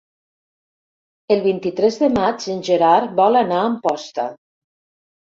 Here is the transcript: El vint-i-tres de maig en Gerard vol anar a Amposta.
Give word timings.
El 1.35 1.43
vint-i-tres 1.43 2.01
de 2.05 2.11
maig 2.17 2.49
en 2.57 2.65
Gerard 2.73 3.17
vol 3.23 3.41
anar 3.45 3.63
a 3.63 3.71
Amposta. 3.71 4.31